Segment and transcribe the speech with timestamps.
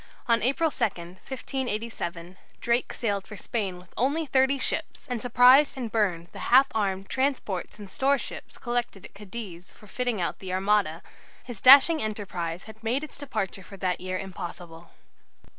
[0.25, 5.91] On 2 April, 1587, Drake sailed for Spain with only thirty ships, and surprised and
[5.91, 11.03] burned the half armed transports and storeships collected at Cadiz for fitting out the Armada.
[11.43, 14.89] His dashing enterprise had made its departure for that year impossible.